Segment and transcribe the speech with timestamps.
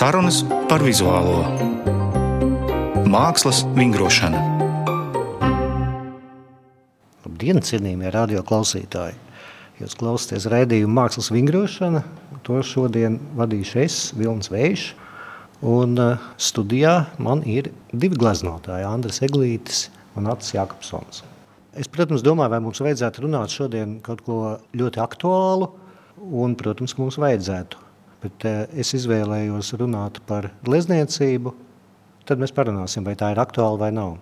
[0.00, 1.42] Sarunas par vizuālo
[3.12, 4.38] mākslas vingrošanu.
[7.26, 9.18] Labdien, cienījamie radioklausītāji!
[9.82, 12.00] Jūs klausāties raidījumu Mākslas vingrošana.
[12.48, 14.86] To šodien vadīšu es, Vilnis Vējš.
[15.68, 21.20] Un uh, studijā man ir divi gleznotāji, Andris Eglītis un Atis Jākapsons.
[21.76, 24.40] Es, protams, domāju, vai mums vajadzētu runāt šodien kaut ko
[24.72, 25.74] ļoti aktuālu,
[26.24, 27.89] un, protams, mums vajadzētu.
[28.20, 31.54] Bet uh, es izvēlējos runāt par glezniecību,
[32.28, 34.18] tad mēs parunāsim, vai tā ir aktuāla vai nav.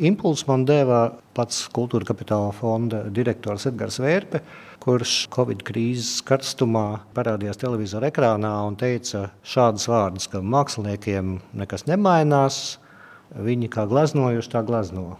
[0.00, 1.02] Impulsu man deva
[1.36, 4.40] pats Kultūra Kapitāla fonda direktors Edgars Vērpe,
[4.80, 12.78] kurš Covid krīzes karstumā parādījās televizora ekrānā un teica šādus vārdus, ka māksliniekiem nekas nemainās,
[13.36, 15.18] viņi kā gleznojuši, tā glezno.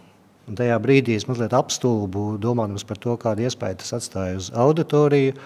[0.48, 5.36] Un tajā brīdī es mazliet apstulbu, domājot par to, kādu iespēju tas atstāja uz auditoriju,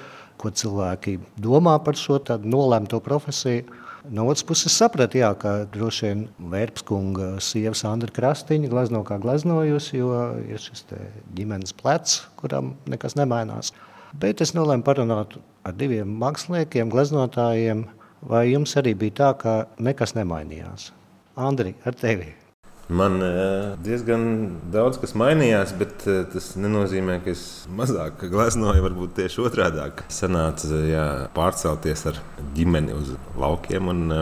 [0.40, 3.64] ko cilvēki domā par šo nolemto profesiju.
[4.06, 6.20] No otras puses, sapratu, jā, ka droši vien
[6.52, 10.12] Vērpskunga sieva Sandra Krastīņa glezno kā gleznojusi, jo
[10.46, 10.86] ir šis
[11.34, 13.72] ģimenes plecs, kuram nekas nemainās.
[14.14, 15.34] Bet es nolēmu parunāt
[15.66, 17.86] ar diviem māksliniekiem, gleznotājiem,
[18.22, 20.92] vai jums arī bija tā, ka nekas nemainījās?
[21.34, 22.45] Andri, ar tevi!
[22.86, 23.18] Man
[23.82, 24.26] diezgan
[24.70, 27.42] daudz kas mainījās, bet tas nenozīmē, ka es
[27.74, 28.84] mazāk gleznoju.
[28.84, 29.88] Varbūt tieši otrādi.
[30.14, 32.20] Sanāca jā, pārcelties ar
[32.54, 33.90] ģimeni uz laukiem.
[33.90, 34.18] Un,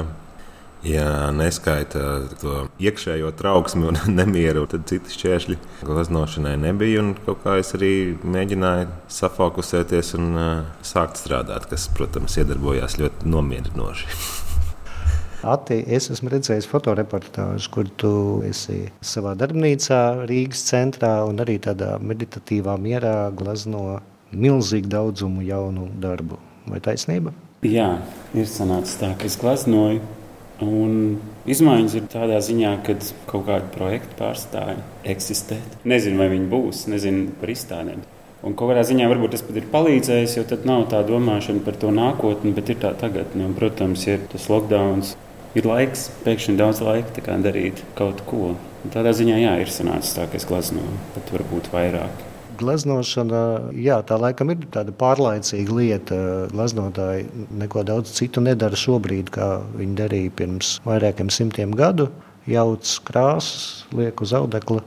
[0.85, 2.01] Ja neskaita
[2.43, 7.07] to iekšējo trauksmi un nemieru, tad citas šķēršļi glaznošanai nebija.
[7.25, 10.55] Kaut kā es arī mēģināju safokusēties un uh,
[10.85, 14.11] sākt strādāt, kas, protams, iedarbojās ļoti nomierinoši.
[15.45, 18.13] Ati, es esmu redzējis fotoreportāžu, kur tu
[18.49, 24.01] esi savā darbnīcā, Rīgas centrā un arī tādā meditatīvā mierā glazno
[24.33, 26.41] milzīgu daudzumu jaunu darbu.
[26.71, 27.35] Vai taisnība?
[27.65, 27.91] Jā,
[28.37, 30.01] ir sanācis tā, ka es glaznoju.
[30.65, 31.19] Un
[31.51, 32.97] izmaiņas ir tādā ziņā, ka
[33.29, 34.79] kaut kāda projekta pārstāja
[35.13, 35.81] eksistēt.
[35.85, 38.05] Nezinu, vai viņi būs, nezinu par izstādēm.
[38.45, 41.79] Un kaut kādā ziņā varbūt tas pat ir palīdzējis, jo tad nav tā domāšana par
[41.81, 43.49] to nākotni, bet ir tā tagadne.
[43.57, 45.05] Protams, ir tas lockdown,
[45.59, 48.55] ir laiks, pēkšņi daudz laika darīt kaut ko.
[48.85, 52.25] Un tādā ziņā jā, ir sanācis tā, ka es gleznoju, pat varbūt vairāk.
[52.55, 56.19] Gleznošana, jā, tā laikam ir tāda pārlaicīga lieta.
[56.53, 57.25] Gleznotāji
[57.63, 62.11] neko daudz citu nedara šobrīd, kā viņi darīja pirms vairākiem simtiem gadu.
[62.47, 64.85] Jauc krāsas, liek uz audekla.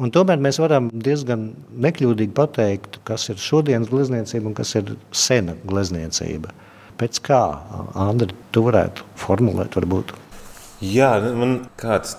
[0.00, 1.50] Un tomēr mēs varam diezgan
[1.84, 6.54] nekļūdīgi pateikt, kas ir šodienas glezniecība un kas ir sena glezniecība.
[7.00, 7.42] Pēc kā,
[7.98, 10.14] Andri, tu varētu formulēt varbūt?
[10.82, 12.16] Jā, man kāds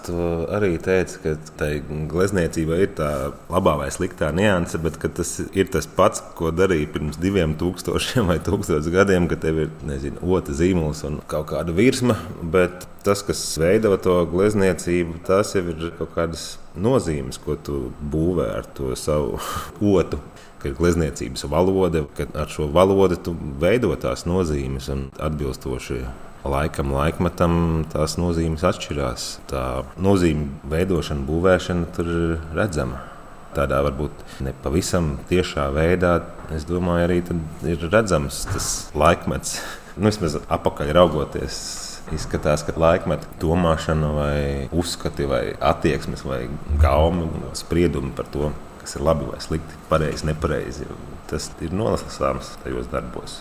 [0.56, 3.10] arī teica, ka tai glezniecībai ir tā
[3.52, 8.38] labā vai sliktā nianse, bet tas ir tas pats, ko darīja pirms diviem tūkstošiem vai
[8.40, 12.16] tūkstošiem gadiem, kad tev ir nezinu, otrs zīmols un kaut kāda virsma.
[12.56, 18.48] Bet tas, kas veido to glezniecību, tas jau ir kaut kādas nozīmes, ko tu būvē
[18.62, 19.42] ar to savu
[20.00, 20.24] otru
[20.64, 26.06] ka ir glezniecības valoda, ka ar šo valodu tu veido tās nozīmes un atbilstoši
[26.48, 27.56] laikam, laikmetam
[27.92, 29.28] tās nozīmes atšķirās.
[29.52, 29.64] Tā
[30.02, 33.02] nozīme veidošana, būvēšana tur ir redzama.
[33.54, 36.16] Tādā varbūt ne pavisam tiešā veidā,
[36.56, 37.20] es domāju, arī
[37.76, 39.58] ir redzams tas laikmets.
[39.94, 41.56] Nu, vismaz apakaļ raugoties,
[42.16, 44.38] izskatās, ka laikmeta domāšana, vai
[44.74, 46.48] uzskati, vai attieksmes, vai
[46.82, 48.50] gaumi, spriedumi par to
[48.84, 50.88] kas ir labi vai slikti, pareizi, nepareizi.
[51.32, 53.40] Tas ir nolasāms tajos darbos.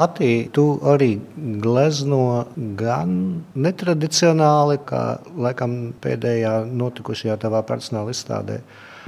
[0.00, 1.16] Atī, tu arī
[1.62, 2.46] glezno
[2.78, 5.02] gan netradicionāli, kā
[5.34, 8.60] laikam pēdējā notikušajā tavā personāla izstādē,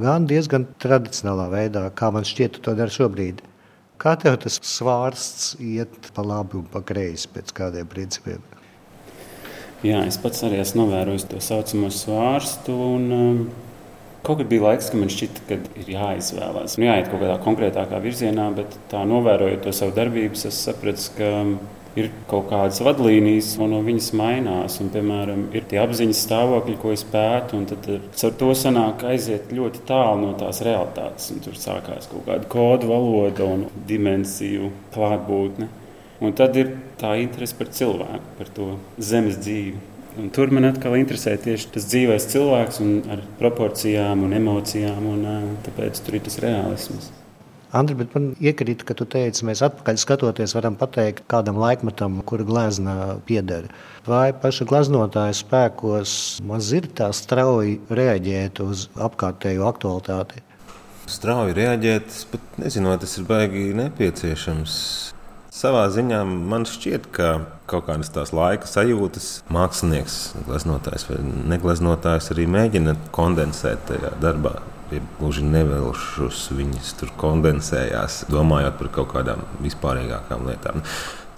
[0.03, 3.45] gan diezgan tradicionālā veidā, kā man šķiet, tu to dari šobrīd.
[4.03, 8.43] Kā tev tas svārsts iet pa labi un pa kreisi pēc kādiem principiem?
[9.87, 12.75] Jā, es pats arī esmu novērojis to saucamo svārstu.
[12.97, 13.39] Un, um,
[14.23, 16.77] Kaut kad bija laiks, kad man šķita, ka ir jāizvēlās.
[16.79, 21.31] Nu, jāiet kaut kādā konkrētākā virzienā, bet tā novērojot to savu darbību, es sapratu, ka
[21.99, 24.79] ir kaut kādas vadlīnijas, un no viņas mainās.
[24.83, 29.53] Un, piemēram, ir tie apziņas stāvokļi, ko es pētu, un tad ar to sanāk aiziet
[29.53, 31.33] ļoti tālu no tās realitātes.
[31.35, 35.69] Un tur sākās kaut kāda kodu valoda un dimensiju klātbūtne.
[36.23, 39.92] Un tad ir tā interese par cilvēku, par to zemes dzīvi.
[40.21, 42.83] Un tur man atkal interesē tieši tas dzīvais cilvēks
[43.15, 45.27] ar proporcijām un emocijām, un
[45.65, 47.09] tāpēc tur ir tas realisms.
[47.73, 52.45] Andri, bet man iekrīt, ka tu teici, mēs atpakaļ skatoties, varam pateikt kādam laikmetam, kura
[52.45, 53.71] glezna pieder.
[54.05, 56.13] Vai paša gleznotāja spēkos
[56.45, 60.45] maz ir tā strauji reaģēt uz apkārtējo aktualitāti?
[61.09, 64.77] Strauji reaģēt, bet nezinu, vai tas ir baigi nepieciešams.
[65.53, 67.27] Savā ziņā man šķiet, ka
[67.69, 70.15] kaut kādas tās laika sajūtas mākslinieks,
[70.47, 71.19] gleznotājs vai
[71.53, 74.55] negleznotājs arī mēģina kondensēt tajā darbā.
[75.19, 80.81] Gluži nevelšus, viņas tur kondensējās, domājot par kaut kādām vispārīgākām lietām.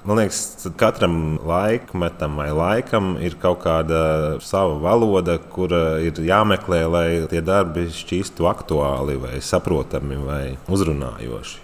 [0.07, 4.05] Man liekas, katram laikmetam vai laikam ir kaut kāda
[4.47, 11.64] sava valoda, kura ir jāmeklē, lai tie darbi šķīstu aktuāli, vai saprotami, vai uzrunājoši.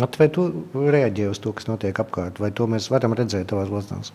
[0.00, 4.12] Vai tu reaģē uz to, kas notiek apkārt, vai to mēs varam redzēt tavās glazūrās?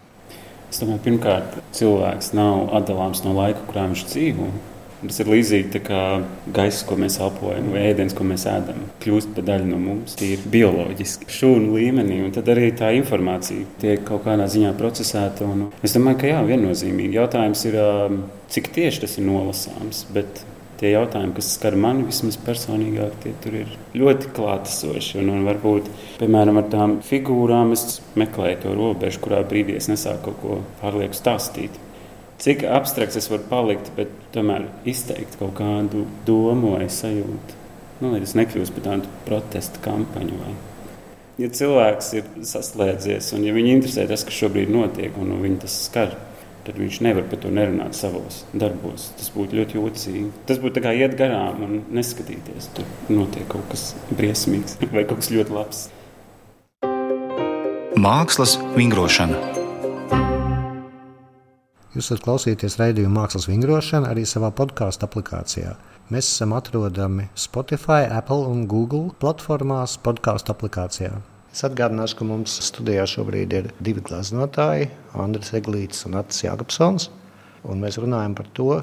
[0.72, 4.48] Es domāju, pirmkārt, cilvēks nav atdalāms no laika, kurā viņš dzīvo.
[5.06, 6.00] Tas ir līdzīgi kā
[6.56, 8.80] gaisa, ko mēs elpojam, vai ēdienas, ko mēs ēdam.
[9.04, 12.22] Kļūst par daļu no mums, tie ir bioloģiski, šūnu līmenī.
[12.26, 15.46] Un tad arī tā informācija tiek kaut kādā ziņā procesēta.
[15.46, 17.78] Un es domāju, ka jā, viennozīmīgi jautājums ir,
[18.56, 20.06] cik tieši tas ir nolasāms.
[20.16, 20.42] Bet
[20.80, 25.20] tie jautājumi, kas skar mani vismaz personīgāk, tie tur ir ļoti klātesoši.
[25.24, 25.90] Un, un varbūt,
[26.20, 31.18] piemēram, ar tām figūrām es meklēju to robežu, kurā brīdī es nesāku kaut ko pārlieku
[31.18, 31.82] stāstīt
[32.38, 37.62] cik abstrakts es varu palikt, bet tomēr izteikt kaut kādu domu vai sajūtu.
[38.02, 40.40] Nu, lai tas nekļūst par tādu protesta kampaņu.
[40.42, 40.56] Vai.
[41.40, 45.78] Ja cilvēks ir saslēdzies un ja viņu interesē tas, kas šobrīd notiek, un viņu tas
[45.88, 46.16] skar,
[46.66, 49.12] tad viņš nevar par to nerunāt savos darbos.
[49.20, 50.30] Tas būtu ļoti jocīgi.
[50.50, 52.72] Tas būtu kā iet garām un neskatīties.
[52.78, 55.86] Tur notiek kaut kas briesmīgs vai kaut kas ļoti labs.
[57.96, 59.38] Mākslas vingrošana.
[61.96, 65.78] Jūs varat klausīties raidījuma mākslas vingrošana arī savā podkāstu aplikācijā.
[66.12, 71.14] Mēs esam atrodami Spotify, Apple un Google platformās, podkāstu aplikācijā.
[71.56, 77.06] Es atgādināšu, ka mums studijā šobrīd ir divi gleznotāji, Andris Eglīts un Atis Jākapsons.
[77.80, 78.74] Mēs runājam par to,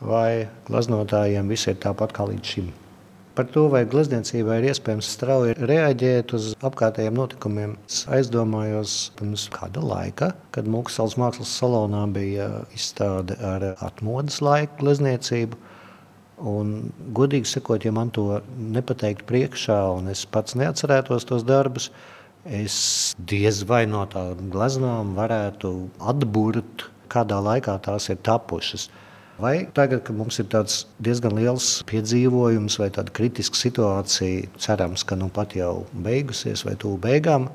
[0.00, 2.70] vai glaznotājiem viss ir tāpat kā līdz šim.
[3.36, 7.74] Par to, vai glezniecībai ir iespējams strauji reaģēt uz apkārtējiem notikumiem.
[7.84, 15.60] Es aizdomājos pirms kāda laika, kad Mūksels mākslas salonā bija izstāde ar atmodas laiku glezniecību.
[16.48, 16.72] Un,
[17.12, 21.92] godīgi sakot, ja man to nepateiktu priekšā, un es pats neatcerētos tos darbus,
[22.44, 28.88] es diez vai no tādām gleznām varētu atburt, kādā laikā tās ir tapušas.
[29.42, 35.16] Vai tagad, kad mums ir tāds diezgan liels piedzīvojums vai tāda kritiska situācija, cerams, ka
[35.18, 37.48] nu pat jau beigusies vai tuvu beigām,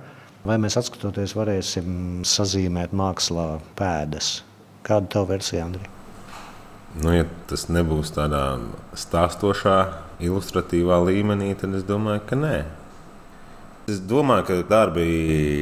[0.47, 4.41] vai mēs atskatoties varēsim sazīmēt mākslā pēdas?
[4.87, 5.87] Kāda ir tava versija, Andri?
[6.97, 8.57] Nu, ja tas nebūs tādā
[8.97, 9.77] stāstošā,
[10.23, 12.55] ilustratīvā līmenī, tad es domāju, ka nē.
[13.87, 15.03] Es domāju, ka darbi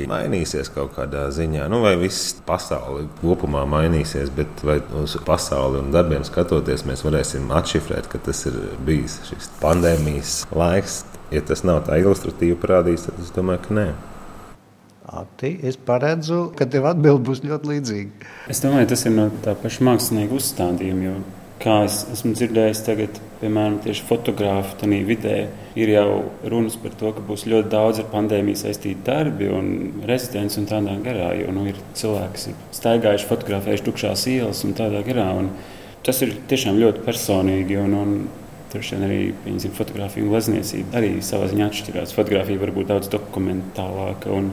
[0.09, 1.67] mainīsies kaut kādā ziņā.
[1.69, 7.53] Nu, vai viss pasaule kopumā mainīsies, bet vai uz pasauli un darbiem skatoties, mēs varēsim
[7.53, 8.57] atšifrēt, ka tas ir
[8.87, 11.03] bijis šis pandēmijas laiks.
[11.29, 13.87] Ja tas nav tā ilustratīvi parādīts, tad es domāju, ka nē.
[15.21, 18.29] Ati, es paredzu, ka tev atbild būs ļoti līdzīga.
[18.49, 21.11] Es domāju, tas ir no tā paša mākslinieka uzstādījuma.
[21.11, 21.19] Jo
[21.61, 25.35] kā es esmu dzirdējis, tagad, piemēram, tieši fotografu tādā vidē,
[25.77, 26.09] ir jau
[26.49, 29.69] runas par to, ka būs ļoti daudz ar pandēmiju saistīti darbi un
[30.09, 31.29] rezidents un tādā garā.
[31.39, 35.29] Jo nu, ir cilvēki, kas ir staigājuši, fotografējuši tukšās ielas un tādā garā.
[35.37, 35.51] Un
[36.05, 37.79] tas ir tiešām ļoti personīgi.
[37.83, 38.17] Un, un,
[38.75, 42.11] Tur arī piemēram, fotografija un glezniecība arī savā ziņā atšķirās.
[42.17, 44.33] Fotografija var būt daudz dokumentālāka.
[44.35, 44.49] Un,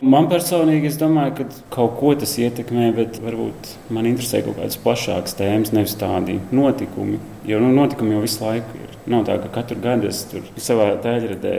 [0.00, 4.78] Man personīgi, es domāju, ka kaut ko tas ietekmē, bet varbūt man interesē kaut kādas
[4.80, 7.18] plašākas tēmas, nevis tādi notikumi.
[7.44, 8.94] Jo nu, notikumi jau visu laiku ir.
[9.12, 11.52] Nav tā, ka katru gadu es tur savā daļradē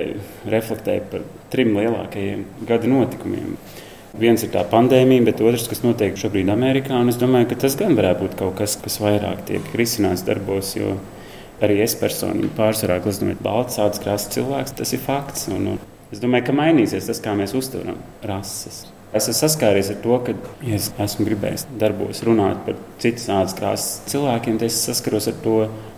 [0.50, 3.53] reflektēju par trim lielākajiem gada notikumiem.
[4.17, 6.98] Viens ir tā pandēmija, bet otrs, kas notiek šobrīd Amerikā.
[7.13, 10.74] Es domāju, ka tas gan varētu būt kaut kas, kas vairāk tiek risināts darbos.
[11.62, 14.79] Arī es personīgi pārsvarā gleznoju balts, ādas krāsas cilvēks.
[14.81, 15.45] Tas ir fakts.
[15.53, 15.81] Un, un
[16.12, 18.84] Es domāju, ka mainīsies tas, kā mēs uztveram rases.
[19.12, 23.56] Es esmu saskāries ar to, ka, ja es esmu gribējis darbos runāt par citas ādas
[23.58, 25.56] krāsas cilvēkiem, tad es saskaros ar to,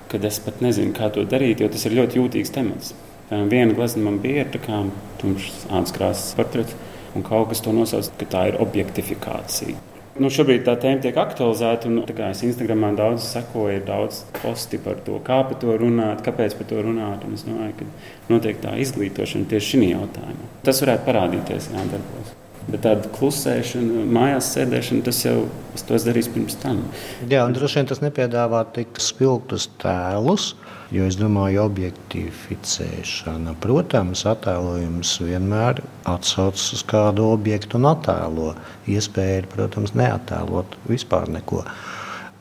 [0.09, 2.93] ka es pat nezinu, kā to darīt, jo tas ir ļoti jūtīgs temats.
[3.29, 4.89] Viena glezna man bija ar
[5.21, 6.77] tumšas ādas krāsas portretu,
[7.13, 9.92] un kaut kas to nosauc, ka tā ir objektifikācija.
[10.13, 11.89] Nu, šobrīd tā tēma tiek aktualizēta.
[11.89, 16.21] Un, kā es Instagramā daudz sekoju, ir daudz posti par to, kā par to runāt,
[16.25, 17.25] kāpēc par to runāt.
[17.25, 17.89] Un es domāju, ka
[18.29, 20.53] notiek tā izglītošana tieši šī jautājumā.
[20.67, 22.37] Tas varētu parādīties jā, darbos.
[22.63, 25.35] Bet tāda klusēšana, mājās sēdēšana, tas jau
[25.75, 26.79] es darīju pirms tam.
[27.27, 30.53] Jā, un droši vien tas nepiedāvā tik spilgtus tēlus.
[30.93, 38.51] Jo es domāju, objektificēšana, protams, attēlojums vienmēr atsaucas uz kādu objektu un attēlo.
[38.93, 41.63] Iespēja ir, protams, neattēlot vispār neko.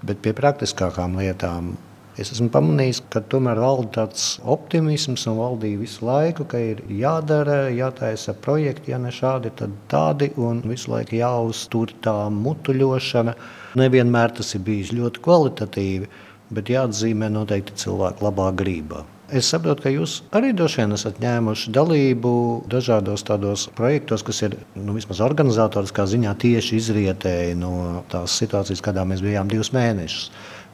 [0.04, 1.72] Bet pie praktiskākām lietām
[2.20, 7.70] Es esmu pamanījis, ka tomēr valda tāds optimisms un valdīja visu laiku, ka ir jādara,
[7.72, 13.32] jātaisa projekti, ja ne šādi, tad tādi, un visu laiku jāuztur tā mutuļošana.
[13.80, 16.12] Nevienmēr tas ir bijis ļoti kvalitatīvi,
[16.52, 19.06] bet jāatzīmē noteikti cilvēku labā grībā.
[19.32, 22.32] Es saprotu, ka jūs arī droši vien esat ņēmuši dalību
[22.68, 29.06] dažādos tādos projektos, kas ir nu, vismaz organizatoriskā ziņā tieši izrietēji no tās situācijas, kādā
[29.08, 30.26] mēs bijām divus mēnešus.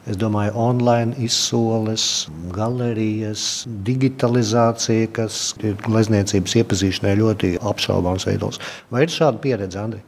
[0.07, 8.61] Es domāju, online izsoles, galerijas, digitalizācija, kas ir glezniecības iepazīšanai ļoti apšaubāms veidos.
[8.93, 10.01] Vai ir šāda pieredze, Andri?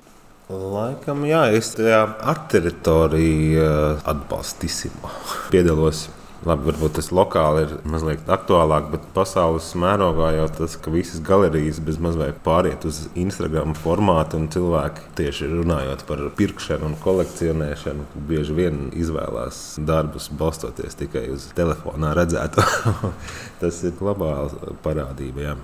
[0.52, 4.96] Laikam, jā, es tajā ar teritoriju eh, atbalstīsim.
[5.54, 6.08] Piedalos
[6.42, 11.78] Labi, varbūt tas lokāli ir mazliet aktuālāk, bet pasaules mērogā jau tas, ka visas galerijas
[11.86, 18.58] bez mazliet pāriet uz Instagram formātu un cilvēki tieši runājot par pirkšanu un kolekcionēšanu, bieži
[18.58, 22.66] vien izvēlās darbus balstoties tikai uz telefonā redzēto.
[23.62, 25.46] tas ir globāla parādība.
[25.46, 25.58] Jā.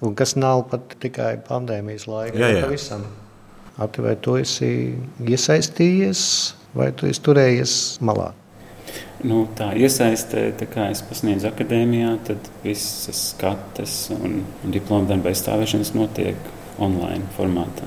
[0.00, 2.64] Un kas nav pat tikai pandēmijas laikā, jā, jā.
[2.64, 3.04] pavisam.
[3.76, 6.22] Ati, vai tu esi iesaistījies,
[6.72, 8.32] vai tu esi turējies malā?
[9.22, 15.92] Nu, tā iesaistē, tā kā es pasniedzu akadēmijā, tad visas skates un, diploma darba aizstāvēšanas
[15.94, 16.48] notiek
[16.82, 17.86] online formātā.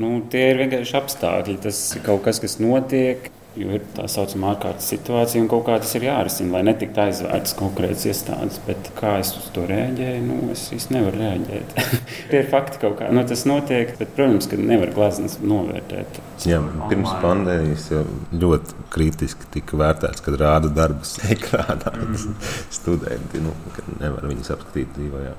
[0.00, 1.58] Nu, tie ir vienkārši apstākļi.
[1.66, 3.28] Tas ir kaut kas, kas notiek.
[3.60, 7.56] Jo ir tā saucamā ārkārtas situācija, un kaut kā tas ir jārisina, lai netiktu aizvērtas
[7.58, 8.60] konkrētas iestādes.
[8.64, 11.74] Bet kā es uz to reaģēju, nu, es īsti nevaru reaģēt.
[12.30, 13.10] Tie ir fakti kaut kā.
[13.12, 16.22] Nu, tas notiek, bet, protams, ka nevar glazmas novērtēt.
[16.48, 21.94] Jā, pirms pandēmijas jau ļoti kritiski tika vērtēts, kad rāda darbus ekrānā.
[22.00, 22.34] Mm.
[22.80, 23.54] Studenti nu,
[24.00, 25.36] nevar viņus apskatīt dzīvojā.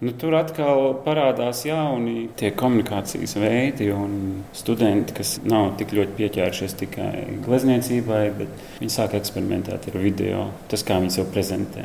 [0.00, 7.10] Nu, tur atkal parādās jauni komunikācijas veidi, un studenti, kas nav tik ļoti pieķērušies tikai
[7.44, 11.84] glezniecībai, bet viņi sāk eksperimentēt ar video, tas, kā viņi sev prezentē.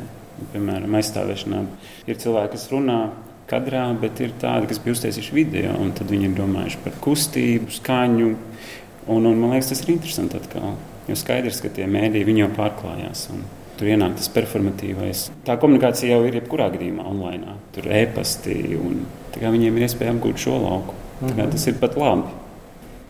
[0.54, 1.60] Piemēram, aizstāvēšanā
[2.08, 2.98] ir cilvēki, kas runā
[3.52, 7.68] kadrā, bet ir tādi, kas bija uztaisījuši video, un tad viņi ir domājuši par kustību,
[7.82, 8.32] skaņu.
[9.12, 10.72] Un, un, man liekas, tas ir interesanti atkal.
[11.06, 13.28] Jo skaidrs, ka tie mēdīji jau pārklājās.
[13.36, 13.44] Un,
[13.76, 15.26] Tur ienāk tas performatīvais.
[15.44, 17.58] Tā komunikācija jau ir jebkurā gadījumā online.
[17.76, 19.02] Tur ir e-pasti, un
[19.36, 20.94] viņiem ir iespēja apgūt šo lauku.
[21.20, 21.50] -hmm.
[21.50, 22.32] Tas ir pat labi.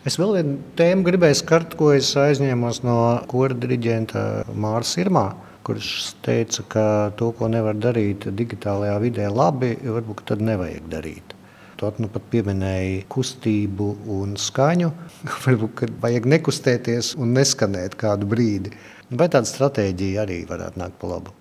[0.06, 4.20] Es vēl vienu tēmu gribēju skart, ko es aizņēmos no kora diriģenta
[4.54, 5.34] Mārsa Irmā,
[5.66, 6.84] kurš teica, ka
[7.18, 11.34] to, ko nevar darīt digitālajā vidē labi, varbūt tad nevajag darīt.
[11.76, 14.92] Tu nu pat pieminēji kustību un skaņu.
[15.44, 18.72] Varbūt vajag nekustēties un neskanēt kādu brīdi.
[19.06, 21.34] Vai tāda stratēģija arī varētu nākt pa labu?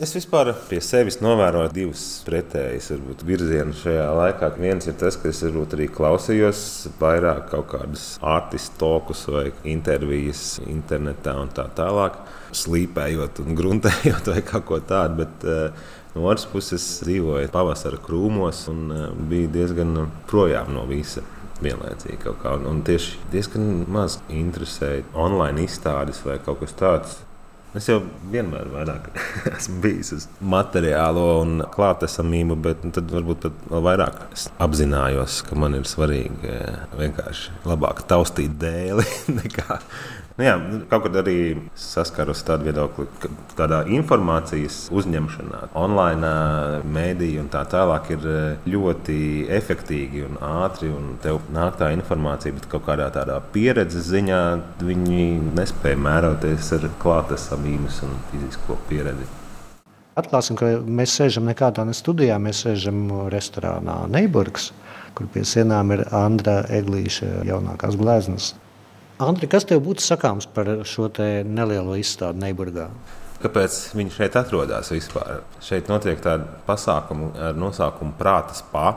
[0.00, 2.90] Es vispār pie sevis novēroju divus pretējus
[3.24, 4.50] virzienus šajā laikā.
[4.60, 6.62] Viens ir tas, ka es varbūt arī klausījos
[7.00, 12.20] vairāk kaut kādus artistu tokus vai intervijas internetā un tā tālāk,
[12.56, 15.24] slīpējot un gruntējot vai kaut ko tādu.
[15.24, 19.92] Bet, uh, No otras puses, dzīvoju pavasara krūmos un uh, biju diezgan
[20.26, 21.22] projām no visa
[21.64, 22.54] vienlaicīgi kaut kā.
[22.58, 27.18] Un, un tieši diezgan maz interesēja online izstādes vai kaut kas tāds.
[27.78, 28.00] Es jau
[28.32, 29.12] vienmēr vairāk
[29.56, 34.24] esmu bijis uz materiālo un klātesamību, bet tad varbūt pat vēl vairāk
[34.66, 39.06] apzinājos, ka man ir svarīgi eh, vienkārši labāk taustīt dēli
[39.40, 39.78] nekā
[40.38, 41.34] Nu, jā, nu, kaut kad arī
[41.76, 46.30] saskaros tādu viedokli, ka tādā informācijas uzņemšanā, online
[46.94, 48.28] mēdīja un tā tālāk ir
[48.70, 49.18] ļoti
[49.52, 50.92] efektīvi un ātri.
[50.94, 54.40] Un tev nāk tā informācija, bet kaut kādā tādā pieredzes ziņā
[54.86, 55.26] viņi
[55.58, 59.28] nespēja mēroties ar klātesamības un fizisko pieredzi.
[60.20, 64.70] Atklāsim, ka mēs sēžam nekādā ne studijā, mēs sēžam restorānā Neiburgas,
[65.14, 68.54] kur pie sienām ir Andra Eglīša jaunākās gleznas.
[69.20, 71.10] Andri, kas tev būtu sakāms par šo
[71.44, 72.86] nelielo izstādi Neiburgā?
[73.40, 75.42] Kāpēc viņi šeit atrodas vispār?
[75.64, 78.94] Šeit notiek tāda pasākuma ar nosaukumu Prāta spā,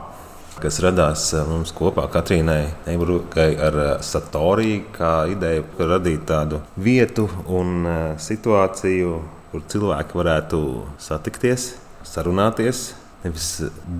[0.60, 7.28] kas radās eh, mums kopā Katrīnai Neiburgai ar eh, Satoriju, kā ideju radīt tādu vietu
[7.52, 9.14] un eh, situāciju,
[9.52, 10.60] kur cilvēki varētu
[11.04, 12.86] satikties, sarunāties,
[13.24, 13.48] nevis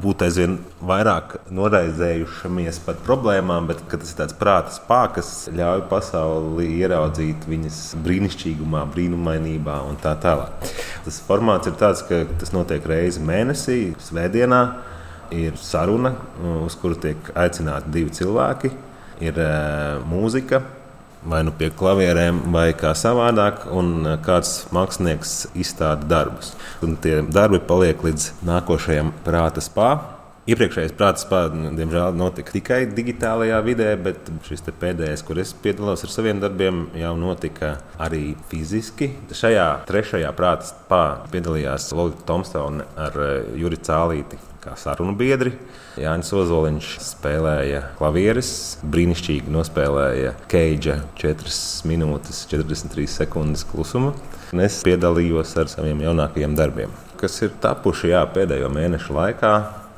[0.02, 6.68] būt aizvien vairāk noraizējušamies par problēmām, bet tas ir tāds prāta spēks, kas ļauj pasauli
[6.82, 10.68] ieraudzīt viņas brīnišķīgumā, brīnumainībā un tā tālāk.
[11.06, 14.64] Tas formāts ir tāds, ka tas notiek reizi mēnesī, svētdienā.
[15.34, 16.12] Ir saruna,
[16.62, 18.70] uz kuru tiek aicināti divi cilvēki,
[19.24, 20.60] ir uh, mūzika,
[21.28, 26.54] vai nu pie klavierēm, vai kā savādāk, un e, kāds mākslinieks izstāda darbus.
[26.84, 29.94] Un tie darbi paliek līdz nākošajam prāta spā.
[30.44, 36.12] Iepriekšējais prāta spēks, diemžēl, notika tikai digitālajā vidē, bet šis pēdējais, kur es piedalos ar
[36.12, 39.08] saviem darbiem, jau notika arī fiziski.
[39.32, 45.52] Šajā trešajā prāta spēkā piedalījās Lorija Tomsona ar eh, Juri Cālīti kā sarunu biedri.
[46.00, 48.50] Jānis Ozoliņš spēlēja klavieres,
[48.88, 51.54] brīnišķīgi nospēlēja Keidža 4
[51.90, 54.14] minūtes 43 sekundes klusuma.
[54.64, 59.54] Es piedalījos ar saviem jaunākajiem darbiem, kas ir tapuši jā, pēdējo mēnešu laikā.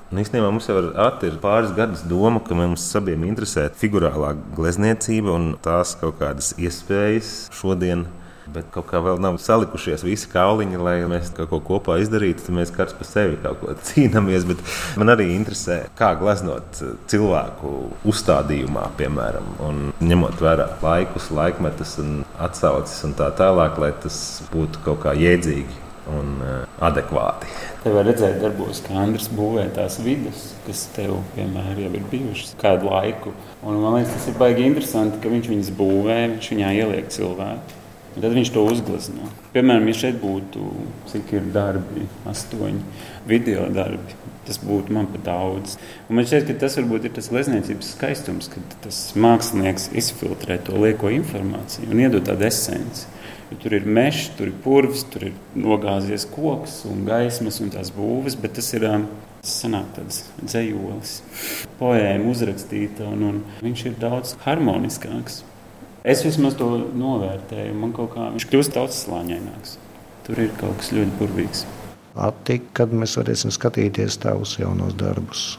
[0.07, 5.49] Un īstenībā mums jau ir pāris gadus doma, ka mums abiem interesē figurālā glezniecība un
[5.63, 8.07] tās kaut kādas iespējas šodien.
[8.55, 12.45] Bet kaut kā vēl nav salikušies visi kauliņi, lai mēs kaut ko kopā izdarītu.
[12.47, 14.47] Tad mēs katrs par sevi kaut ko cīnāmies.
[14.49, 14.63] Bet
[15.01, 17.73] man arī interesē, kā gleznot cilvēku
[18.07, 24.21] uzstādījumā, piemēram, un ņemot vērā laikus, laikmetus un atsauces un tā tālāk, lai tas
[24.53, 27.51] būtu kaut kā jēdzīgi un uh, adekvāti.
[27.83, 32.55] Te var redzēt, darbos, kā Andris būvē tās vidas, kas tev vienmēr jau ir bijušas
[32.61, 33.35] kādu laiku.
[33.63, 37.76] Un, man liekas, tas ir baigi interesanti, ka viņš viņas būvē, viņš viņā ieliek cilvēku.
[38.17, 39.27] Un tad viņš to uzglezno.
[39.53, 40.71] Piemēram, ja šeit būtu
[41.11, 42.81] cik ir darbi, astoņi
[43.29, 45.75] video darbi, tas būtu man pat daudz.
[46.09, 50.81] Un man šķiet, ka tas varbūt ir tas glezniecības skaistums, kad tas mākslinieks izfiltrē to
[50.81, 53.05] lieko informāciju un iedod tādu esenci.
[53.51, 57.93] Jo tur ir mežs, tur ir purvs, tur ir nogāzies koks un gaismas un tās
[57.95, 58.89] būves, bet tas ir
[59.47, 61.13] sanāk tāds dzējolis,
[61.79, 65.45] poēma uzrakstīta, un, un viņš ir daudz harmoniskāks.
[66.07, 69.73] Es vismaz to novērtēju, man kaut kā viņš kļūst daudz slāņaināks.
[70.27, 71.65] Tur ir kaut kas ļoti burvīgs.
[72.15, 75.57] Attik, kad mēs varēsim skatīties tavus jaunos darbus.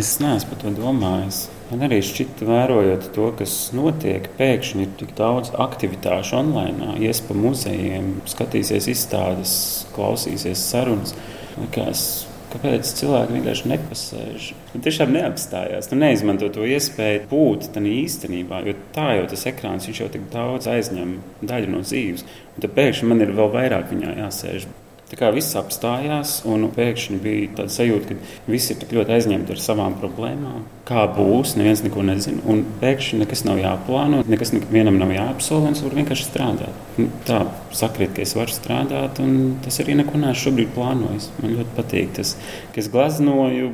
[0.00, 1.42] Es neesmu par to domājis.
[1.68, 6.94] Man arī šķita, vērojot to, kas notiek, pēkšņi ir tik daudz aktivitāšu online.
[7.04, 9.52] Ies pa muzejiem, skatīsies izstādes,
[9.92, 11.12] klausīsies sarunas.
[11.60, 12.06] Likās,
[12.50, 14.48] kāpēc cilvēki vienkārši nepasēž?
[14.72, 15.90] Viņi tiešām neapstājās.
[15.92, 20.68] Nu, neizmanto to iespēju būt tādā īstenībā, jo tā jau tas ekrāns jau tik daudz
[20.70, 21.16] aizņem
[21.46, 22.26] daļu no dzīves.
[22.54, 24.68] Un tad pēkšņi man ir vēl vairāk viņā jāsēž.
[25.10, 29.56] Tā kā viss apstājās, un pēkšņi bija tāda sajūta, ka visi ir tik ļoti aizņemti
[29.56, 30.60] ar savām problēmām.
[30.86, 32.38] Kā būs, neviens neko nezina.
[32.46, 36.84] Un pēkšņi nekas nav jāplāno, nekas vienam nav jāapsola, un es varu vienkārši strādāt.
[37.00, 37.40] Nu, tā
[37.74, 41.30] sakrīt, ka es varu strādāt, un tas arī neko neesmu šobrīd plānojis.
[41.40, 42.36] Man ļoti patīk tas,
[42.70, 43.72] ka es glaznoju,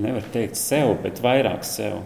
[0.00, 2.00] nevar teikt sev, bet vairāk sev.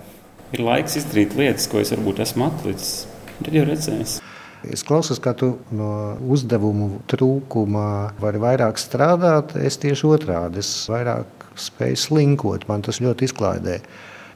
[0.51, 3.07] Ir laiks izdarīt lietas, ko es varbūt esmu atlicis.
[3.38, 4.28] Tad jau redzēsim.
[4.66, 9.55] Es klausos, ka tu no uzdevumu trūkuma vari vairāk strādāt.
[9.62, 13.79] Es tieši otrādi, es vairāk spēju slinkot, man tas ļoti izklaidē.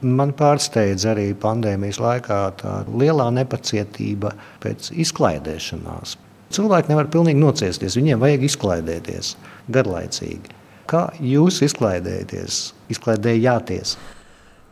[0.03, 4.33] Man pārsteidz arī pandēmijas laikā tā lielā nepacietība
[4.63, 6.17] pēc izklaidēšanās.
[6.53, 9.35] Cilvēki nevar pilnīgi nociesties, viņiem vajag izklaidēties
[9.73, 10.59] garlaicīgi.
[10.91, 12.59] Kā jūs izklaidējaties,
[12.93, 13.95] izklaidējāties?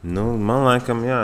[0.01, 1.17] Nu, man liekas, jā,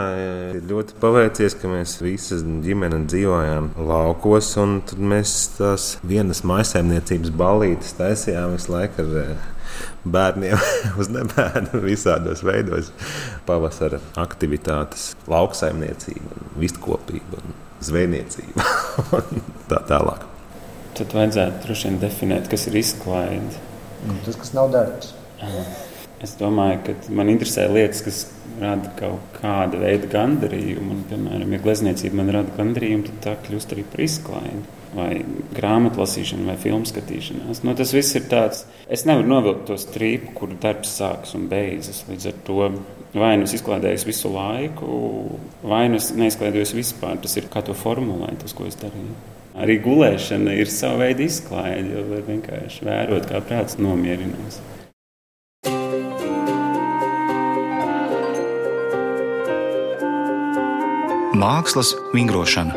[0.54, 4.52] ir ļoti paveicies, ka mēs visi ģimene dzīvojām laukos.
[4.54, 9.48] Tad mēs tās vienas maisaimniecības balītes taisījām visu laiku ar eh,
[10.06, 10.62] bērniem
[11.02, 12.94] uz nebēdu visādos veidos.
[13.50, 17.42] Pavasara aktivitātes, lauksaimniecība, vistkopība,
[17.82, 18.70] zvejniecība
[19.18, 20.30] un tā tālāk.
[21.02, 23.66] Tad vajadzētu droši vien definēt, kas ir izklaide.
[24.22, 25.16] Tas, kas nav darbs.
[26.22, 28.26] Es domāju, ka man interesē lietas, kas
[28.62, 30.90] rada kaut kāda veida gandarījumu.
[30.96, 34.64] Un, piemēram, ja glezniecība man rada gandarījumu, tad tā kļūst arī par izklaidi.
[34.98, 35.10] Vai
[35.54, 37.60] grāmatu lasīšana, vai filmu skatīšanās.
[37.68, 42.06] Nu, tas viss ir tāds, es nevaru novilkt to strīpu, kur darbs sākas un beidzas.
[42.08, 42.70] Līdz ar to
[43.16, 44.88] vai nu es izklaidējos visu laiku,
[45.68, 47.20] vai nu es neizklaidējos vispār.
[47.24, 49.16] Tas ir kā to formulēt, tas, ko es darīju.
[49.58, 54.60] Arī gulēšana ir sava veida izklaide, jo var vienkārši vērot, kā prāts nomierinās.
[61.38, 62.74] Mākslas vingrošana.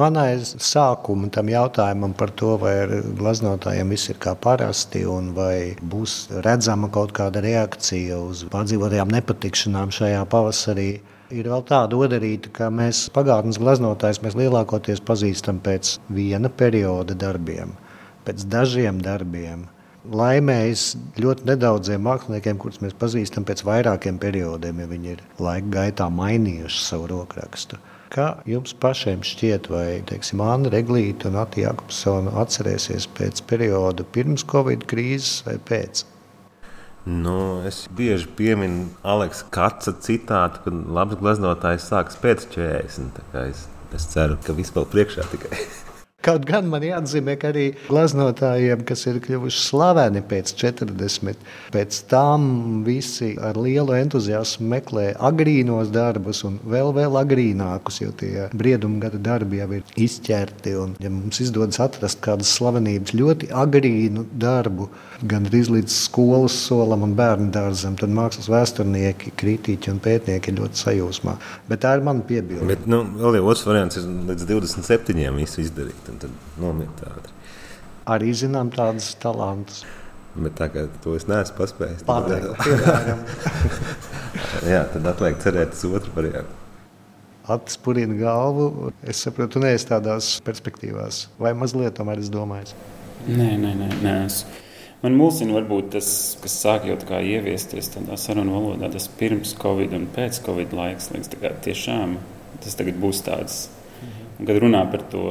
[0.00, 2.86] Manai sākumam tam jautājumam par to, vai
[3.18, 6.14] glaznotājiem viss ir kā parasti, un vai būs
[6.46, 10.88] redzama kaut kāda reakcija uz pārdzīvotajām nepatikšanām šajā pavasarī,
[11.28, 17.76] ir vēl tāda odarīta, ka mēs pagātnes glaznotājus mēs lielākoties pazīstam pēc viena perioda darbiem,
[18.24, 19.68] pēc dažiem darbiem.
[20.02, 26.08] Laimējas ļoti nedaudziem māksliniekiem, kurus mēs pazīstam pēc vairākiem periodiem, ja viņi ir laika gaitā
[26.10, 27.78] mainījuši savu rokrakstu.
[28.12, 34.42] Kā jums pašiem šķiet, vai teiksim, Anna Reglīte un Ati Jakobsona atcerēsies pēc perioda pirms
[34.50, 36.02] Covid krīzes vai pēc?
[37.06, 43.22] Nu, es bieži pieminu Aleksa Kaca citātu, ka labs gleznotājs sākas pēc 40.
[43.46, 45.62] Es, es ceru, ka viss vēl priekšā tikai.
[46.22, 51.40] Kaut gan man jāatzīmē, ka arī glaznotājiem, kas ir kļuvuši slaveni pēc 40,
[51.74, 52.44] pēc tam
[52.86, 59.18] visi ar lielu entuziasmu meklē agrīnos darbus un vēl, vēl agrīnākus, jo tie brieduma gada
[59.32, 60.76] darbi jau ir izķerti.
[60.78, 64.92] Un, ja mums izdodas atrast kādas slavenības ļoti agrīnu darbu,
[65.26, 70.62] gan arī līdz skolas solam un bērnu dārzam, tad mākslas vēsturnieki, kritiķi un pētnieki ir
[70.62, 71.36] ļoti sajūsmā.
[71.66, 72.70] Bet tā ir mana piebilde.
[72.70, 75.28] Bet nu, vēl jau otrs variants ir līdz 27.
[75.42, 77.34] visu izdarīt un tad nomirt ātri.
[78.12, 79.82] Arī zinām tādus talantus.
[80.32, 82.62] Bet tā kā to es neesmu paspējis, Pateikt,
[84.72, 86.56] jā, tad atliek cerēt uz otru variantu.
[87.52, 88.92] atspūrina galvu.
[89.04, 92.72] Es saprotu, tu neesi tādās perspektīvās, vai mazliet tomēr es domāju.
[93.28, 93.90] Nē, nē, nē.
[94.02, 94.14] nē.
[94.24, 94.44] Es...
[95.02, 99.56] Man mulsina varbūt tas, kas sāk jau tā kā ieviesties tādā sarunu valodā, tas pirms
[99.58, 101.10] Covid un pēc Covid laiks.
[101.10, 102.16] Liekas, tiešām
[102.62, 103.64] tas tagad būs tāds,
[104.48, 105.24] kad runā par to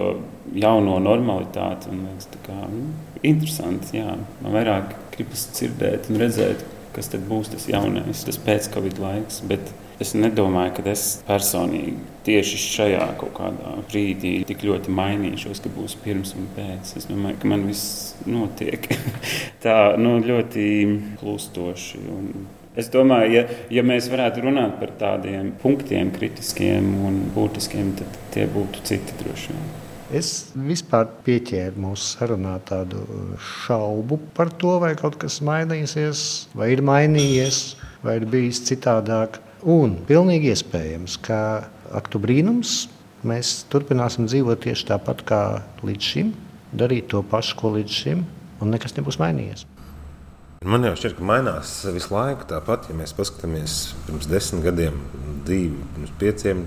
[0.57, 4.15] jauno normalitāti, un liekas, kā nu, interesanti, jā.
[4.41, 9.41] Man vairāk gribas dzirdēt un redzēt, kas tad būs tas jaunais, tas pēc Covid laiks.
[9.47, 9.71] Bet
[10.01, 11.95] es nedomāju, ka es personīgi
[12.25, 16.95] tieši šajā kaut kādā brīdī tik ļoti mainīšos, ka būs pirms un pēc.
[16.99, 18.89] Es domāju, ka man viss notiek
[19.65, 20.65] tā nu, ļoti
[21.21, 22.03] plūstoši.
[22.11, 22.33] Un
[22.71, 28.45] Es domāju, ja, ja mēs varētu runāt par tādiem punktiem, kritiskiem un būtiskiem, tad tie
[28.47, 29.71] būtu citi droši vien.
[30.15, 33.03] Es vispār pieķēru mūsu sarunā tādu
[33.63, 36.23] šaubu par to, vai kaut kas mainīsies,
[36.55, 37.61] vai ir mainījies,
[38.03, 39.39] vai ir bijis citādāk.
[39.67, 41.39] Un pilnīgi iespējams, ka
[41.95, 42.85] aktu brīnums
[43.27, 45.41] mēs turpināsim dzīvot tieši tāpat kā
[45.85, 46.31] līdz šim,
[46.75, 48.25] darīt to pašu, ko līdz šim,
[48.63, 49.67] un nekas nebūs mainījies.
[50.61, 52.45] Man jau šķiet, ka mainās visu laiku.
[52.45, 54.99] Tāpat, ja mēs paskatāmies pirms desmit gadiem,
[55.47, 56.65] divi, pirms pieciem,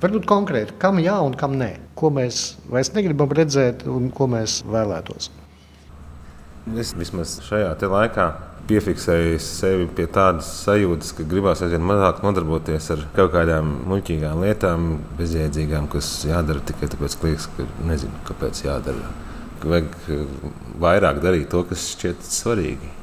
[0.00, 1.74] Varbūt konkrēti, kam jā un kam nē.
[1.92, 5.28] Ko mēs vairs negribam redzēt un ko mēs vēlētos.
[6.80, 8.26] es vismaz šajā laikā
[8.68, 15.00] piefiksēju sevi pie tādas sajūtas, ka gribās aizvien mazāk nodarboties ar kaut kādām muļķīgām lietām,
[15.18, 19.12] bezjēdzīgām, kas jādara tikai tāpēc, ka liekas, ka nezinu, kāpēc jādara.
[19.60, 19.96] Vajag
[20.80, 22.96] vairāk darīt to, kas šķiet svarīgi.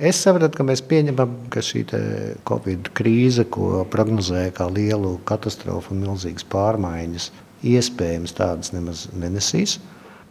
[0.00, 2.00] Es saprotu, ka mēs pieņemam, ka šī te
[2.48, 7.26] Covid krīze, ko prognozēja kā lielu katastrofu un milzīgas pārmaiņas,
[7.68, 9.76] iespējams tādas nemaz nenesīs.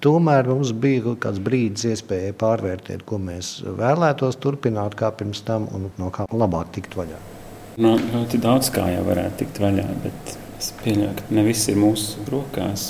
[0.02, 5.68] Tomēr mums bija kaut kāds brīdis, iespēja pārvērtēt, ko mēs vēlētos turpināt, kā pirms tam,
[5.76, 7.20] un no kā labāk tikt vaļā.
[7.84, 11.78] No, ļoti daudz kā jau varētu tikt vaļā, bet es pieņemu, ka ne viss ir
[11.80, 12.90] mūsu rokās.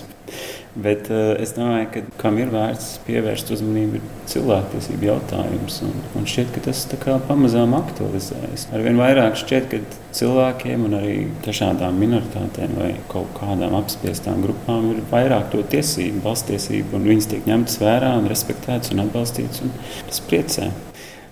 [0.77, 5.79] Bet uh, es domāju, ka kam ir vērts pievērst uzmanību, ir cilvēktiesību jautājums.
[5.88, 6.84] Un, un šķiet, ka tas
[7.25, 8.67] pamazām aktualizējas.
[8.77, 9.79] Arvien vairāk šķiet, ka
[10.19, 16.99] cilvēkiem un arī dažādām minoritātēm vai kaut kādām apspiestām grupām ir vairāk to tiesību, balstiesību,
[16.99, 19.65] un viņas tiek ņemtas vērā un respektētas un atbalstītas.
[19.65, 19.73] Un
[20.05, 20.69] tas priecē.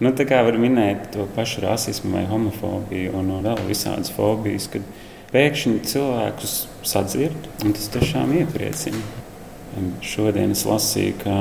[0.01, 4.85] Nu, tā kā var minēt to pašu rasismu vai homofobiju un vēl visādas fobijas, kad
[5.29, 9.26] pēkšņi cilvēkus sadzird, un tas tiešām iepriecina.
[10.05, 11.37] Šodien es lasīju, ka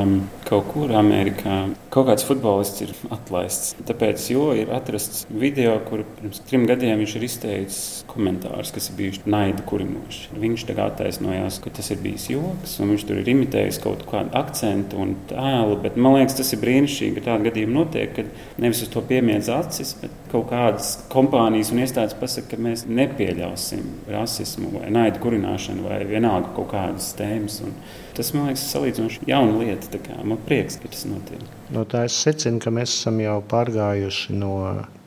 [0.46, 3.72] kaut kur Amerikā kaut kāds futbolists ir atlaists.
[3.88, 8.98] Tāpēc, jo ir atrasts video, kur pirms trim gadiem viņš ir izteicis komentārus, kas ir
[8.98, 10.36] bijuši naida kurinoši.
[10.42, 14.32] Viņš tagad attaisnojās, ka tas ir bijis joks, un viņš tur ir imitējis kaut kādu
[14.38, 15.80] akcentu un tēlu.
[15.82, 19.50] Bet man liekas, tas ir brīnišķīgi, ka tādi gadījumi notiek, kad nevis uz to piemiedz
[19.52, 25.86] acis, bet kaut kādas kompānijas un iestādes pasaka, ka mēs nepieļausim rasismu vai naidu kurināšanu
[25.88, 27.62] vai vienalga kaut kādas tēmas.
[27.64, 27.72] Un
[28.16, 30.00] tas man liekas salīdzinoši jauna lieta.
[30.24, 31.42] Man prieks, ka tas notiek.
[31.74, 34.56] No tā es secinu, ka mēs esam jau pārgājuši no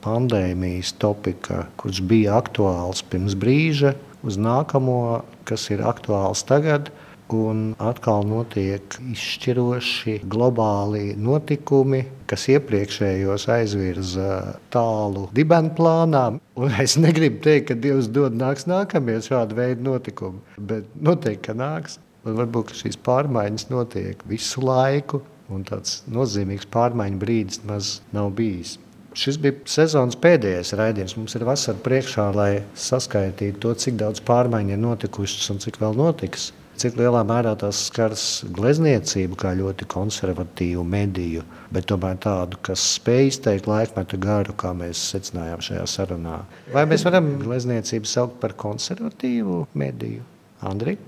[0.04, 3.94] pandēmijas topika, kurš bija aktuāls pirms brīža,
[4.26, 6.92] uz nākamo, kas ir aktuāls tagad.
[7.30, 16.24] Un atkal notiek izšķiroši globāli notikumi, kas iepriekšējos aizvirza tālu dibenu plānā.
[16.58, 21.54] Un es negribu teikt, ka Dievs dod nāks nākamie šādi veidi notikumi, bet noteikti, ka
[21.54, 22.00] nāks.
[22.20, 28.76] Un varbūt šīs pārmaiņas notiek visu laiku, un tāds nozīmīgs pārmaiņu brīdis maz nav bijis.
[29.16, 31.16] Šis bija sezonas pēdējais raidījums.
[31.18, 35.96] Mums ir vasara priekšā, lai saskaitītu to, cik daudz pārmaiņu ir notikušas un cik vēl
[35.98, 36.52] notiks.
[36.80, 38.22] Cik lielā mērā tas skars
[38.56, 41.42] glezniecību, kā ļoti konservatīvu mediju,
[41.74, 46.38] bet tomēr tādu, kas spēj izteikt laikmetu garu, kā mēs secinājām šajā sarunā.
[46.72, 50.24] Vai mēs varam glezniecību saukt par konservatīvu mediju?
[50.70, 51.02] Andrija?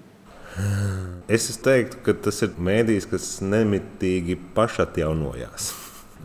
[1.32, 5.72] Es teiktu, ka tas ir mēdījis, kas nemitīgi pašatjaunojās.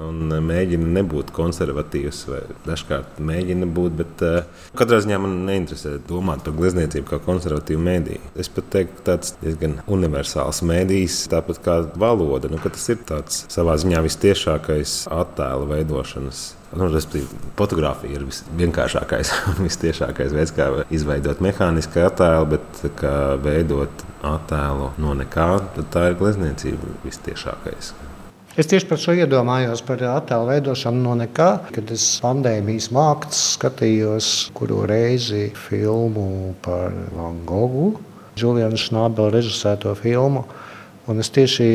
[0.04, 3.96] un mēģina nebūt konservatīvs, vai dažkārt mēģina būt.
[3.98, 8.34] Bet uh, katrā ziņā man neinteresē domāt par glezniecību kā konservatīvu mēdīju.
[8.38, 12.52] Es pat teiktu, ka ir diezgan universāls mēdījis, tāpat kā valoda.
[12.52, 16.90] Nu, tas ir tāds savā ziņā vistiešākais attēlu veidošanas Nu,
[17.56, 25.16] fotografija ir visvienkāršākais un vistiešākais veids, kā izveidot mehānisku attēlu, bet kā veidot attēlu no
[25.16, 27.94] nekā, tad tā ir glezniecība vistiešākais.
[28.58, 31.50] Es tieši par šo iedomājos, par attēlu veidošanu no nekā.
[31.76, 37.92] Kad es pandēmijas mākslā skatījos, kuru reizi filmu par Van Gogu,
[38.38, 40.48] Juliana Šnābela režisēto filmu.
[41.08, 41.66] Un es tieši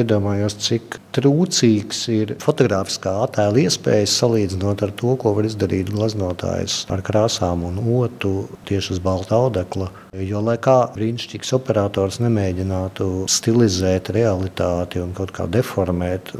[0.00, 7.02] iedomājos, cik trūcīgs ir fotogrāfiskā attēla iespējas salīdzinot ar to, ko var izdarīt glaznotājs ar
[7.06, 9.92] krāsām un otu tieši uz balta audekla.
[10.18, 16.32] Jo, lai kā brīnišķīgs operators nemēģinātu stilizēt realitāti un kaut kā deformēt,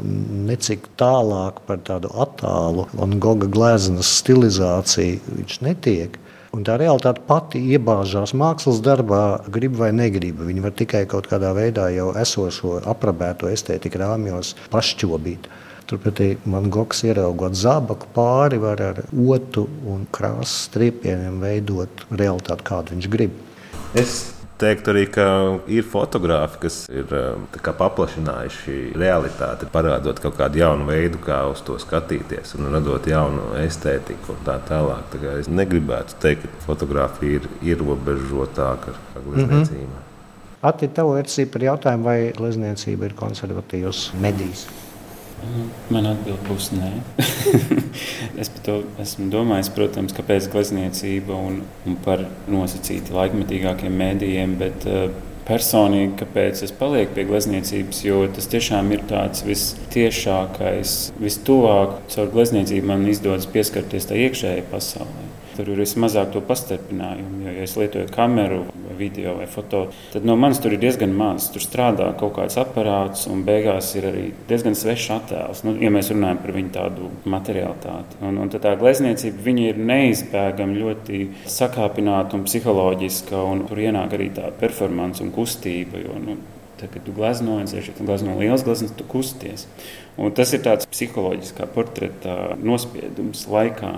[0.51, 6.19] necik tālāk par tādu attālu un goga gleznas stilizāciju viņš netiek.
[6.51, 9.21] Un tā realitāte pati iebāžās mākslas darbā,
[9.55, 10.41] grib vai negrib.
[10.43, 15.47] Viņi var tikai kaut kādā veidā jau esošo aprabēto estētiku rāmjos pašķobīt.
[15.87, 22.97] Turpretī man goks ieraugot zābaku pāri, var ar otu un krāsas striepieniem veidot realitāti, kādu
[22.97, 23.39] viņš grib.
[23.95, 24.19] Es
[24.61, 25.25] teiktu arī, ka
[25.71, 27.47] ir fotografi, kas ir um,
[27.79, 34.35] paplašinājuši realitāti, parādot kaut kādu jaunu veidu, kā uz to skatīties, un radot jaunu estētiku
[34.35, 35.09] un tā tālāk.
[35.15, 39.89] Tā es negribētu teikt, ka fotografija ir ierobežotāka ar glezniecību.
[39.89, 40.07] Mm -hmm.
[40.61, 44.67] Ati, tev ir par jautājumu, vai glezniecība ir konservatīvs medijs?
[45.91, 46.91] Man atbild būs nē.
[48.41, 54.87] es par to esmu domājis, protams, kāpēc glezniecība un, un par nosacīti laikmetīgākiem mēdījiem, bet
[54.87, 55.09] uh,
[55.47, 62.93] personīgi, kāpēc es palieku pie glezniecības, jo tas tiešām ir tāds vistiešākais, vistuvāk caur glezniecību
[62.93, 65.27] man izdodas pieskarties tā iekšējai pasaulē.
[65.57, 67.41] Tur ir vismazāk to pastarpinājumu.
[67.43, 68.63] Jo, ja es lietoju kameru,
[69.01, 71.49] video vai foto, tad no manis tur ir diezgan maz.
[71.53, 75.65] Tur strādā kaut kāds aparāts, un beigās ir arī diezgan svešs attēls.
[75.67, 78.21] Nu, ja mēs runājam par viņu tādu materialitāti.
[78.27, 84.49] Un, un tā glezniecība ir neizbēgami ļoti sakāpināta un psiholoģiska, un tur ienāk arī tā
[84.61, 86.01] performance un kustība.
[86.01, 86.37] Jo, nu,
[86.81, 89.67] Tad, kad tu glezno, ja tu glezno liels glezniecības, tu kusties.
[90.17, 93.91] Un tas ir tāds psiholoģiskā portreta nospiedums laikā.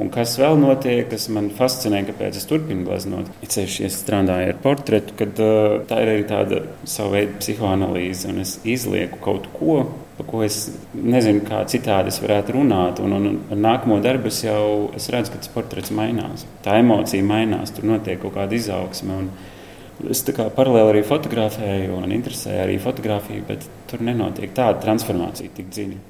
[0.00, 3.28] Un kas vēl notiek, kas man fascinē, kāpēc es turpinu gleznot.
[3.44, 8.40] Ceļš, ja strādāju ar portretu, kad uh, tā ir arī tāda sava veida psihoanalīze, un
[8.46, 9.76] es izlieku kaut ko,
[10.16, 10.64] par ko es
[10.96, 13.04] nezinu, kā citādi es varētu runāt.
[13.04, 16.48] Un, un, un ar nākamo darbu es jau es redzu, ka tas portrets mainās.
[16.64, 19.20] Tā emocija mainās, tur notiek kaut kāda izaugsme.
[19.20, 19.32] Un,
[20.10, 25.68] Es paralēli arī fotografēju, un man interesēja arī fotografija, bet tur nenotiek tāda transformācija tik
[25.70, 26.00] dziļa.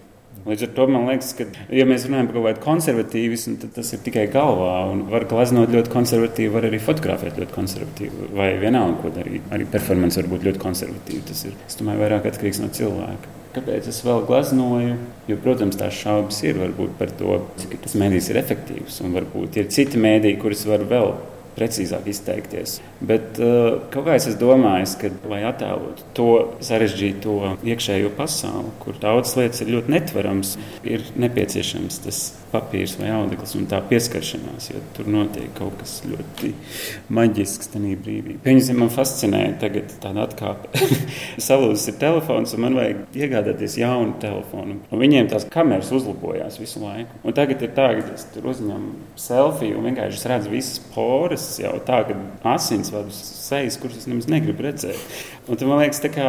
[0.43, 3.93] Līdz ar to man liekas, ka, ja mēs runājam par kaut kādu konservatīvismu, tad tas
[3.95, 4.73] ir tikai galvā.
[5.13, 8.31] Var gleznot ļoti konservatīvi, var arī fotografēt ļoti konservatīvi.
[8.35, 9.47] Vai vienalga, ko darīt.
[9.55, 11.29] Arī performance var būt ļoti konservatīva.
[11.29, 13.37] Tas ir, es domāju, vairāk atkarīgs no cilvēka.
[13.55, 14.97] Kāpēc es vēl gleznoju?
[15.31, 16.59] Jo, protams, tās šaubas ir
[16.99, 18.99] par to, cik tas mēdījis ir efektīvs.
[19.07, 21.13] Un varbūt ir citi mēdīji, kurus var vēl
[21.55, 22.81] precīzāk izteikties.
[23.03, 26.29] Bet uh, kaut kā es domāju, ka, lai attēlotu to
[26.63, 30.55] sarežģīto iekšējo pasauli, kur daudzas lietas ir ļoti netveramas,
[30.87, 36.53] ir nepieciešams tas papīrs vai audekls un tā pieskaršanās, jo tur notiek kaut kas ļoti
[37.17, 38.37] maģisks tajā brīdī.
[38.45, 40.71] Pieņemsim, man fascinē tagad tāda atkāpe.
[41.47, 44.79] Salūzis ir telefons, un man vajag iegādāties jaunu telefonu.
[44.93, 47.23] Un viņiem tās kameras uzlabojās visu laiku.
[47.25, 51.75] Un tagad ir tā, ka es tur uzņemu selfiju un vienkārši redzu visas poras jau
[51.87, 52.19] tā, ka
[52.93, 54.99] asinsvadus sejas, kuras es nemaz negribu redzēt.
[55.49, 56.29] Un tad man liekas, tā kā,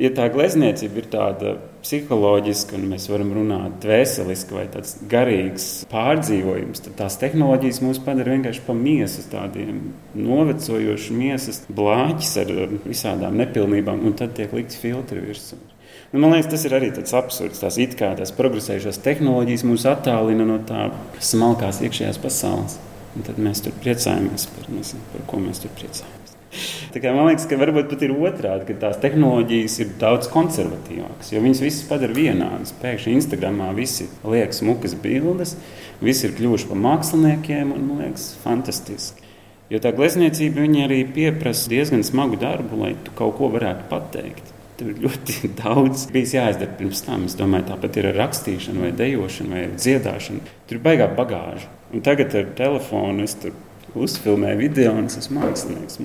[0.00, 6.84] ja tā glezniecība ir tāda psiholoģiska, un mēs varam runāt dvēseliski vai tāds garīgs pārdzīvojums,
[6.84, 9.80] tad tās tehnoloģijas mūs padara vienkārši pa miesas, tādiem
[10.14, 15.60] novecojošiem miesas blāķis ar visādām nepilnībām, un tad tiek likts filtri virsū.
[16.10, 17.60] Nu, man liekas, tas ir arī tāds absurds.
[17.62, 20.88] Tās it kā tās progresējušās tehnoloģijas mūs attālina no tā
[21.22, 22.80] smalkās iekšējās pasaules.
[23.16, 26.36] Un tad mēs tur priecājamies par, nezinu, par ko mēs tur priecājamies.
[27.00, 31.62] Man liekas, ka varbūt pat ir otrādi, ka tās tehnoloģijas ir daudz konservatīvākas, jo viņas
[31.62, 32.74] visas padara vienādas.
[32.82, 35.54] Pēkšņi Instagramā visi liek smukas bildes,
[36.02, 39.26] visi ir kļuvuši par māksliniekiem, un man liekas, fantastiski.
[39.70, 44.50] Jo tā glezniecība arī pieprasa diezgan smagu darbu, lai tu kaut ko varētu pateikt.
[44.80, 47.28] Tur ir ļoti daudz bijis jāizdara pirms tam.
[47.30, 50.42] Es domāju, tāpat ir ar rakstīšanu, vai dejošanu, vai dziedāšanu.
[50.66, 51.79] Tur ir baigā bagāža.
[51.90, 53.50] Un tagad ar telefonu es tur
[53.98, 55.98] uzfilmēju video, un es esmu mākslinieks.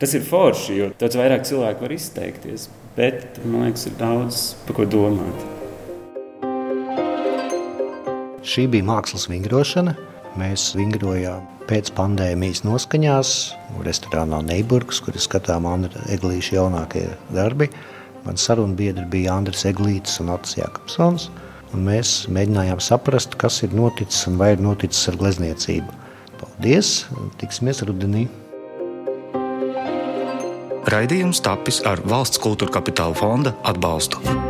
[0.00, 2.66] Tas ir forši, jo daudz vairāk cilvēku var izteikties.
[2.96, 5.44] Bet man liekas, ir daudz par ko domāt.
[8.42, 9.94] Šī bija mākslas vingrošana.
[10.40, 13.30] Mēs vingrojām pēc pandēmijas noskaņās,
[13.86, 17.70] restorānā Neiburgas, kur skatām Andra Eglīša jaunākie darbi.
[18.26, 21.30] Mans sarunbiedri bija Andris Eglītis un Atis Jakobsons.
[21.70, 25.98] Un mēs mēģinājām saprast, kas ir noticis un vai ir noticis ar glezniecību.
[26.40, 26.92] Paldies!
[27.40, 28.26] Tiksimies rudenī!
[30.90, 34.49] Raidījums tapis ar valsts kultūra kapitāla fonda atbalstu.